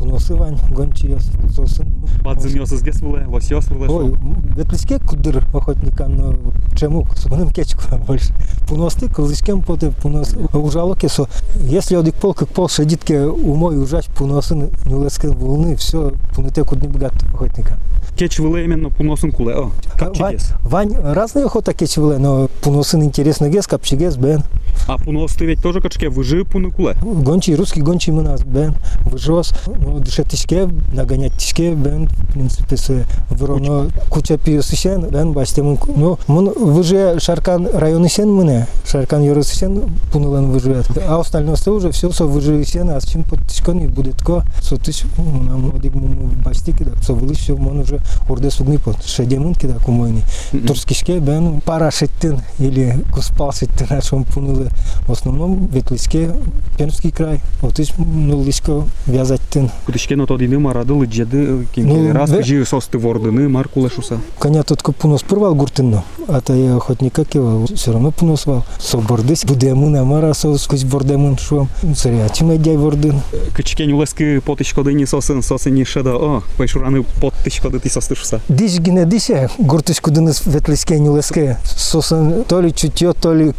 вот 0.00 0.20
со 0.20 0.34
Пуносы 0.34 0.34
Вань, 0.34 0.58
гончи 0.70 1.06
ёс, 1.06 1.24
сосын. 1.54 1.86
Бадзим 2.22 2.56
йосес 2.56 2.82
гес 2.82 3.00
виле, 3.00 3.26
вось 3.26 3.50
йос 3.50 3.68
виле. 3.68 3.88
Ой, 3.88 4.14
ветлиске 4.56 4.98
кудыр 4.98 5.44
охотника, 5.52 6.06
но 6.06 6.34
чему? 6.76 7.06
Сумным 7.16 7.50
кечку 7.50 7.82
больше. 8.06 8.32
Пуности, 8.68 9.06
крылышкем 9.06 9.62
поте 9.62 9.90
пунос. 9.90 10.34
Ужало 10.52 10.96
кесо. 10.96 11.28
Если 11.56 11.96
одик 11.96 12.14
пол, 12.14 12.34
как 12.34 12.48
пол 12.48 12.68
шедитке 12.68 13.22
умой 13.22 13.78
ужач 13.82 14.06
пуносын, 14.06 14.70
нюлескен 14.84 15.32
волны, 15.32 15.76
все, 15.76 16.12
пунете 16.34 16.64
кудни 16.64 16.86
богат 16.88 17.14
охотника. 17.32 17.78
Keç 18.16 18.40
виле 18.40 18.64
іменно 18.64 18.90
пуносин 18.90 19.32
куле, 19.32 19.54
о. 19.54 19.70
Капчі 19.98 20.22
Вань. 20.22 20.38
Вань, 20.62 20.96
разные 21.14 21.44
охота 21.44 21.72
кечевле, 21.72 22.18
но 22.18 22.48
пуносын 22.62 23.02
интересно 23.02 23.48
гес, 23.48 23.66
капчигес, 23.66 24.16
бен. 24.16 24.42
А 24.86 24.98
пунос 24.98 25.34
ти 25.34 25.46
ведь 25.46 25.62
теж 25.62 25.76
качке 25.82 26.08
вижи 26.08 26.44
пуни 26.44 26.70
куле. 26.70 26.96
Гончий, 27.02 27.54
русский 27.54 27.82
гончий 27.82 28.12
у 28.12 28.20
нас, 28.20 28.42
бен, 28.42 28.74
выжос, 29.04 29.52
ну, 29.66 29.98
дышетишке, 29.98 30.68
нагонять 30.92 31.34
тишке, 31.34 31.74
бен, 31.74 32.08
в 32.08 32.32
принципе, 32.32 32.76
с 32.76 33.04
вороно, 33.30 33.90
куча 34.08 34.38
пиосишен, 34.38 35.08
бен, 35.08 35.32
бачте, 35.32 35.62
мун, 35.62 35.78
ну, 35.94 36.18
мун, 36.26 36.52
выже 36.56 37.18
Шаркан 37.20 37.68
район 37.72 38.08
сен 38.08 38.32
мыне, 38.32 38.66
Шаркан 38.86 39.22
Йорос 39.22 39.48
сен, 39.48 39.84
пунулен 40.12 40.50
выживет, 40.50 40.86
а 41.06 41.20
остальное 41.20 41.56
все 41.56 41.74
уже 41.74 41.90
все, 41.90 42.10
со 42.10 42.24
выжи 42.26 42.64
сен, 42.64 42.90
а 42.90 43.00
с 43.00 43.04
чем 43.04 43.24
под 43.24 43.46
тишко 43.46 43.72
не 43.72 43.86
будет 43.86 44.22
ко, 44.22 44.42
со 44.60 44.76
тыш, 44.76 45.02
нам, 45.16 45.74
одик, 45.74 45.94
мы 45.94 46.08
бачте, 46.44 46.72
кида, 46.72 46.92
со 47.02 47.12
вылы, 47.12 47.34
все, 47.34 47.56
мон 47.56 47.80
уже 47.80 48.00
урде 48.28 48.50
судны 48.50 48.78
под, 48.78 49.04
шедемын, 49.04 49.54
кида, 49.54 49.78
кумойный, 49.84 50.22
турскишке, 50.66 51.18
бен, 51.18 51.60
пара 51.60 51.90
шеттин, 51.90 52.40
или 52.58 53.04
куспал 53.12 53.52
шеттин, 53.52 53.86
а 53.90 54.00
шом 54.00 54.24
пунулы, 54.67 54.69
в 55.07 55.11
основном 55.11 55.67
ветлиске, 55.67 56.31
Пермский 56.77 57.11
край, 57.11 57.39
вот 57.61 57.79
иш 57.79 57.89
нулишко 57.97 58.83
вязать 59.07 59.41
тын. 59.49 59.69
Кутишке 59.85 60.15
но 60.15 60.25
тоді 60.25 60.47
нема 60.47 60.73
радили 60.73 61.05
джеди, 61.05 61.37
Ну, 61.37 61.63
кінки 61.75 62.11
раз 62.11 62.29
ве- 62.31 62.37
кажи 62.37 62.65
сости 62.65 62.97
вордини, 62.97 63.47
маркуле 63.47 63.89
шуса. 63.89 64.19
Коня 64.39 64.63
тут 64.63 64.81
пунос 64.81 65.23
порвал 65.23 65.55
гуртинно, 65.55 66.03
а 66.27 66.41
то 66.41 66.53
я 66.53 66.75
охотника 66.75 67.25
кивал, 67.25 67.65
все 67.75 67.91
равно 67.91 68.11
пунос 68.11 68.45
вал. 68.45 68.63
Со 68.79 68.97
бордись, 68.97 69.45
будемун, 69.45 69.95
а 69.95 70.03
мара 70.03 70.33
со 70.33 70.57
сквозь 70.57 70.83
бордемун 70.83 71.37
швом. 71.37 71.67
Царя, 71.95 72.25
а 72.25 72.29
чим 72.29 72.57
дяй 72.57 72.77
вордин? 72.77 73.21
Кичкень 73.55 73.91
улески 73.91 74.41
потишкодині 74.45 75.05
сосин, 75.05 75.41
сосині 75.41 75.85
шеда, 75.85 76.09
о, 76.13 76.41
пейшурани 76.57 77.03
потишкоди 77.21 77.79
ти 77.79 77.89
сости 77.89 78.15
шуса. 78.15 78.41
Диш 78.49 78.79
гине 78.79 79.05
дише, 79.05 79.49
гуртишку 79.59 80.11
динес 80.11 80.45
ветлиске, 80.47 80.99
нюлеске. 80.99 81.57
Сосан 81.63 82.43
то 82.47 82.61
ли 82.61 82.71
чутье, 82.71 83.13
то 83.13 83.33
ли 83.35 83.51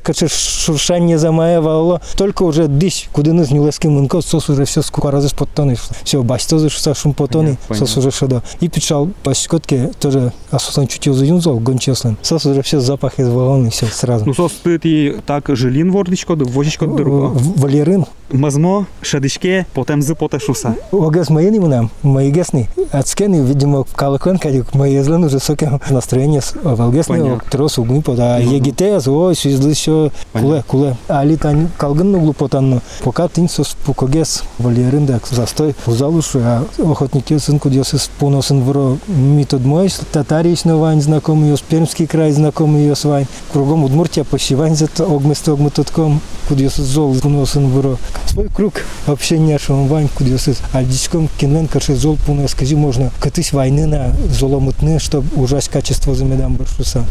кышке 0.00 0.18
крылыске, 0.18 0.28
каче 0.28 0.28
шуршание 0.28 1.18
замаевало. 1.18 2.00
Только 2.16 2.42
уже 2.42 2.68
диш, 2.68 3.08
кудинес 3.12 3.50
нюлеске 3.50 3.88
мунко, 3.88 4.20
сос 4.20 4.48
уже 4.48 4.64
все 4.64 4.82
сколько 4.82 5.10
разы 5.10 5.34
подтоны. 5.34 5.76
Все, 6.04 6.22
бачто 6.22 6.58
за 6.58 6.68
шуса 6.68 6.94
шум 6.94 7.14
потоны, 7.14 7.58
Понятно, 7.68 7.86
сос 7.86 7.96
уже 7.96 8.10
шеда. 8.10 8.42
И 8.60 8.68
печал 8.68 9.08
по 9.22 9.34
щекотке 9.34 9.90
тоже, 10.00 10.32
а 10.50 10.58
сосан 10.58 10.86
чутье 10.86 11.12
заюнзал, 11.12 11.58
гончеслен. 11.58 12.16
Сос 12.22 12.46
уже 12.46 12.62
все 12.62 12.80
запах 12.80 13.18
из 13.18 13.28
волны, 13.28 13.70
все 13.70 13.86
сразу. 13.86 14.24
Ну 14.26 14.34
сос 14.34 14.52
ти 14.52 14.78
ті 14.78 15.14
так 15.24 15.44
жилін 15.48 15.90
вордичкоди, 15.92 16.44
вожичкоди 16.44 16.96
дорога. 16.96 17.40
Валерин, 17.56 18.04
Мазмо, 18.30 18.86
шедишке, 19.00 19.66
потем 19.72 20.02
зи 20.02 20.14
поте 20.14 20.38
шуса. 20.38 20.74
Огес 20.92 21.30
мои 21.30 21.50
не 21.50 21.58
нам, 21.58 21.90
мои 22.02 22.30
гесни. 22.30 22.68
Отскени, 22.92 23.40
видимо, 23.40 23.84
калакон, 23.84 24.38
кадик, 24.38 24.74
мои 24.74 25.00
злен 25.00 25.24
уже 25.24 25.38
соке 25.38 25.80
настроение 25.88 26.42
с 26.42 26.54
волгесни, 26.62 27.16
Понятно. 27.16 27.50
трос 27.50 27.78
угни 27.78 28.02
пода. 28.02 28.38
Ну, 28.38 28.52
Егите, 28.52 29.00
ой, 29.06 29.34
сюзли 29.34 29.72
еще 29.88 30.10
куле, 30.32 30.62
куле. 30.66 30.96
Али 31.08 31.36
тань 31.36 31.68
калган 31.76 32.12
нуглу 32.12 32.32
потанно. 32.32 32.80
Пока 33.02 33.28
тинь 33.28 33.48
сос 33.48 33.76
пукогес, 33.84 34.44
валерин, 34.58 35.06
да, 35.06 35.20
застой. 35.30 35.74
Узалушу, 35.86 36.40
а 36.42 36.64
охотники 36.78 37.36
сынку 37.38 37.70
диосис 37.70 38.10
поносен 38.18 38.62
вро 38.62 38.98
метод 39.06 39.64
мой, 39.64 39.90
татарич 40.12 40.64
на 40.64 40.76
вань 40.76 41.00
знакомый, 41.00 41.56
Пермский 41.68 42.06
край 42.06 42.32
знакомый 42.32 42.92
вань. 43.04 43.26
Кругом 43.52 43.84
Удмуртия 43.84 44.24
пощивань 44.24 44.76
за 44.76 44.88
огместо 44.98 45.52
огмутотком, 45.52 46.20
кудиосис 46.48 46.84
зол 46.84 47.14
поносен 47.20 47.68
вро. 47.68 47.96
Свой 48.26 48.48
круг 48.48 48.74
общения, 49.06 49.58
что 49.58 49.74
он 49.74 49.88
вань 49.88 50.08
кудиосис. 50.08 50.58
А 50.72 50.82
дичком 50.84 51.28
кинен, 51.38 51.66
каше 51.68 51.94
зол 51.94 52.18
пуно, 52.26 52.48
скажи, 52.48 52.76
можно 52.76 53.10
катись 53.20 53.52
войны 53.52 53.86
на 53.86 54.14
золомутны, 54.30 54.98
чтобы 54.98 55.28
ужать 55.40 55.68
качество 55.68 56.14
замедам 56.14 56.54
баршуса. 56.54 57.04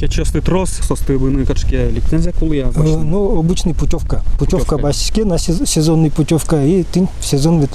Кечасти 0.00 0.40
трос, 0.40 0.70
сости 0.88 1.12
вини 1.12 1.44
качке 1.44 1.90
ліктензя 1.90 2.32
куле, 2.32 2.56
я 2.56 2.64
Э, 2.64 2.96
Ну, 3.04 3.38
обычный 3.38 3.74
путевка. 3.74 4.22
Путевка 4.38 4.56
Путевка. 4.56 4.78
басичке, 4.78 5.24
на 5.26 5.34
сез- 5.34 5.66
сезонный 5.66 6.10
путевка, 6.10 6.56
и 6.64 6.84
ты 6.84 7.06
в 7.20 7.26
сезон. 7.26 7.66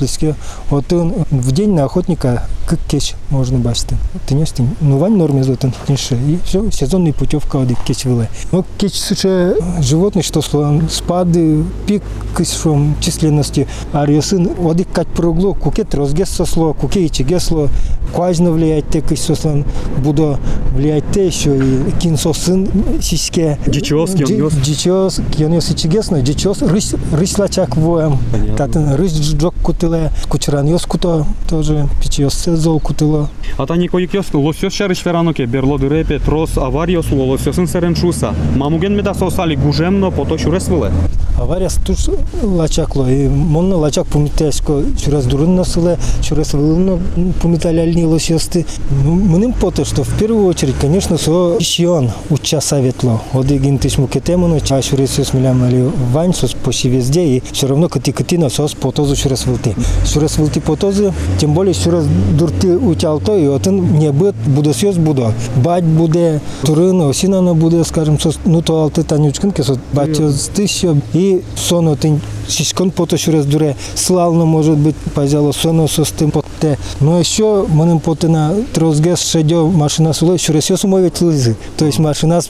Вот 0.72 0.92
он 0.94 1.14
в 1.30 1.52
день 1.52 1.74
на 1.74 1.84
охотника 1.84 2.48
как 2.66 2.80
кеч 2.88 3.14
можно 3.30 3.60
бачити. 3.60 3.96
Тинестин, 4.26 4.70
ну 4.82 4.98
вань 4.98 5.18
норме 5.18 5.44
зотен 5.44 5.72
инше. 5.88 6.16
И 6.16 6.40
все, 6.44 6.72
сезонный 6.72 7.14
путевка 7.14 7.60
оди 7.60 7.76
кеч 7.86 8.06
виле. 8.06 8.28
Но 8.52 8.66
кеч 8.80 8.94
суче 8.94 9.56
животные, 9.82 10.24
что 10.24 10.42
слон 10.42 10.90
спады, 10.90 11.64
пик 11.86 12.02
кисшом 12.36 12.96
численности, 13.02 13.68
а 13.94 14.06
рьосын 14.06 14.50
оди 14.60 14.84
кать 14.84 15.08
прогло, 15.08 15.54
кукет 15.54 15.94
розгес 15.94 16.30
сосло, 16.30 16.74
куке 16.74 17.06
и 17.06 17.12
чегесло, 17.12 17.70
кважно 18.16 18.52
влияет 18.52 18.90
те 18.90 19.02
кисослан, 19.02 19.64
будо 20.04 20.40
влиять 20.77 21.05
те, 21.05 21.31
що 21.31 21.55
і 21.55 21.93
кінсосын 22.03 22.67
сіське. 23.01 23.57
Дичос, 23.67 24.15
Ди- 24.15 24.25
кіоньос. 24.25 24.53
Дичос, 24.55 25.21
кіоньос 25.37 25.71
і 25.71 25.75
чегесно, 25.75 26.23
дичос, 26.23 26.63
рись, 26.63 26.95
рись 27.19 27.39
лачак 27.39 27.77
воем. 27.77 28.19
Татын 28.57 28.97
рись 28.97 29.13
джок 29.21 29.55
кутиле, 29.63 30.11
кучеран 30.29 30.69
йос 30.69 30.85
куто, 30.85 31.27
тоже 31.51 31.87
пічйос 32.03 32.35
сезол 32.35 32.81
кутило. 32.81 33.29
Ата 33.57 33.77
никой 33.77 34.07
киос 34.07 34.27
лосьос 34.35 34.73
шариш 34.73 34.99
фераноке 34.99 35.47
берло 35.47 35.79
дырепе 35.79 36.19
трос 36.25 36.57
авариос 36.57 37.07
лосьосын 37.11 37.67
сереншуса. 37.67 38.33
Мамуген 38.57 38.97
меда 38.97 39.15
сосали 39.15 39.57
гужемно 39.57 40.11
пото 40.13 40.39
шурес 40.39 40.69
виле. 40.69 40.91
Авария 41.39 41.71
туш 41.87 42.09
лачакло, 42.43 43.09
и 43.09 43.29
монно 43.29 43.77
лачак 43.79 44.05
помітесько, 44.05 44.83
чурес 45.05 45.25
дурин 45.27 45.55
носиле, 45.55 45.97
чурес 46.23 46.55
вилино 46.55 46.99
поміталяльні 47.43 48.05
лосьости. 48.05 48.65
Ну, 49.05 49.13
Мним 49.15 49.53
пото, 49.61 49.85
что 49.85 50.03
в 50.03 50.09
первую 50.19 50.47
очередь, 50.47 50.64
конечно, 50.74 51.18
со 51.18 51.58
щион 51.60 52.12
уча 52.30 52.62
советло. 52.62 53.22
Оди 53.34 53.58
гинтиш 53.58 53.98
мукетемоно, 53.98 54.60
а 54.70 54.82
чурес 54.82 55.12
сос 55.12 55.34
милямали 55.34 55.90
вань, 56.12 56.34
сос 56.34 56.54
почти 56.54 56.90
везде, 56.90 57.26
и 57.26 57.44
все 57.52 57.68
равно 57.68 57.90
кати 57.90 58.12
катина 58.12 58.50
сос 58.50 58.74
потозу 58.74 59.16
чурес 59.16 59.46
вилти. 59.46 59.76
Чурес 60.12 60.38
вилти 60.38 60.60
потозу, 60.60 61.14
тем 61.40 61.54
более 61.54 61.74
чурес 61.74 62.06
дурти 62.38 62.68
утял 62.68 63.20
то, 63.20 63.38
и 63.38 63.46
отын 63.46 64.00
не 64.00 64.12
бит, 64.12 64.36
буде 64.48 64.74
сьос 64.74 64.98
буде. 64.98 65.34
Бать 65.64 65.84
буде, 65.84 66.42
турин, 66.64 67.02
осінана 67.02 67.54
буде, 67.54 67.84
скажем, 67.84 68.20
сос, 68.20 68.40
ну 68.46 68.62
то 68.62 68.82
алти 68.82 69.04
танючкинки, 69.04 69.64
сос 69.64 69.78
батьо 69.94 70.32
з 70.32 70.48
тисячо, 70.48 70.98
і 71.14 71.38
соно 71.58 71.96
тин 71.96 72.22
Шишкон 72.48 72.92
пото 72.92 73.18
чурес 73.18 73.46
дуре 73.46 73.76
славно 73.96 74.46
может 74.46 74.78
быть 74.78 74.96
позяло 75.14 75.52
соно 75.52 75.88
со 75.88 76.04
тим 76.06 76.32
поте. 76.32 76.78
Но 77.00 77.20
еще 77.20 77.66
маним 77.68 78.00
потина 78.00 78.54
трозгес 78.74 79.22
шедё 79.22 79.68
машина 79.68 80.14
чурес 80.14 80.70
ёс 80.70 80.84
умовит 80.84 81.22
луизы. 81.22 81.56
То 81.78 81.86
есть 81.86 82.00
машина 82.00 82.42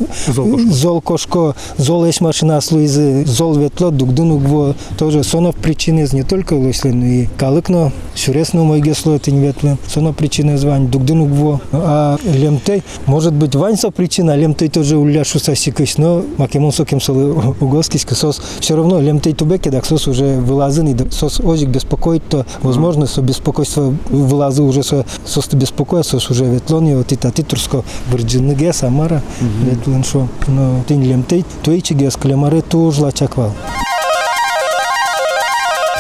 зол 0.72 1.02
кошко, 1.02 1.56
зол 1.78 2.06
есть 2.06 2.22
машина 2.22 2.62
с 2.62 2.72
луизы, 2.72 3.26
зол 3.26 3.56
ветло, 3.56 3.92
дугдуну 3.92 4.38
гво. 4.38 4.76
Тоже 4.98 5.24
соно 5.24 5.52
причины 5.52 6.08
не 6.12 6.24
только 6.24 6.54
луислен, 6.54 7.00
но 7.00 7.06
и 7.06 7.28
калыкно, 7.38 7.92
чурес 8.16 8.54
на 8.54 8.64
мой 8.64 8.82
гесло 8.82 9.16
это 9.16 9.32
не 9.32 9.40
ветлен. 9.40 9.78
Соно 9.88 10.14
причины 10.14 10.58
звань, 10.58 10.88
дугдуну 10.88 11.26
гво. 11.26 11.62
А 11.72 12.18
лемтей, 12.24 12.84
может 13.06 13.34
быть 13.34 13.56
вань 13.56 13.78
со 13.78 13.92
причина, 13.92 14.34
а 14.34 14.36
лемтей 14.36 14.70
тоже 14.70 14.98
уляшу 14.98 15.40
сосикась, 15.40 15.98
но 15.98 16.24
макемон 16.38 16.72
сокем 16.72 17.02
солы 17.02 17.34
угоскись, 17.60 18.06
сос 18.10 18.42
все 18.60 18.76
равно 18.76 19.00
лемтей 19.00 19.34
тубеки, 19.34 19.70
так 19.70 19.85
сос 19.86 20.08
уже 20.08 20.38
вылазын, 20.38 20.88
и 20.88 21.12
сос 21.12 21.40
озик 21.40 21.70
беспокоит, 21.70 22.24
то 22.28 22.46
возможно, 22.62 23.06
со 23.06 23.22
беспокойство 23.22 23.94
вылазы 24.10 24.64
уже 24.64 24.84
со 24.84 25.06
сос 25.26 25.48
ты 25.48 25.58
беспокоит, 25.58 26.06
сос 26.06 26.30
уже 26.30 26.46
ветлон, 26.46 26.88
и 26.88 26.96
вот 26.96 27.12
и 27.12 27.16
та 27.16 27.32
титрско 27.32 27.84
вирджин 28.08 28.54
ге 28.56 28.74
самара, 28.74 29.22
ветлен 29.62 30.04
шо, 30.04 30.28
но 30.48 30.84
тин 30.88 31.04
лемтей, 31.04 31.46
то 31.64 31.72
и 31.72 31.82
чигес 31.82 32.16
клемаре 32.16 32.62
туж 32.62 32.98
лачаквал. 32.98 33.54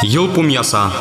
Йылпум 0.01 0.49
яса. 0.49 0.91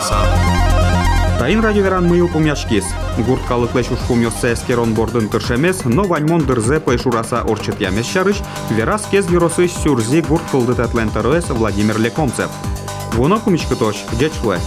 Тайын 1.39 1.61
радиоверан 1.61 2.07
мыйыл 2.07 2.29
пумяшкис. 2.29 2.85
Гурткалык 3.27 3.75
леш 3.75 3.91
ушхум 3.91 4.23
йоссе 4.23 4.53
эскерон 4.55 4.95
бордын 4.95 5.29
кыршемес, 5.29 5.85
но 5.85 6.05
ваньмон 6.05 6.47
дырзе 6.47 6.81
пайшураса 6.81 7.43
орчыт 7.43 7.81
ямеш 7.81 8.07
шарыш, 8.07 8.37
верас 8.71 9.07
кез 9.11 9.29
юросы 9.29 9.69
сюрзи 9.69 10.21
гурткылды 10.23 10.75
татлен 10.75 11.11
Владимир 11.51 11.99
Лекомцев. 11.99 12.51
Воно 13.13 13.41
кумичкы 13.41 13.75
точ, 13.75 13.97
дечле. 14.19 14.59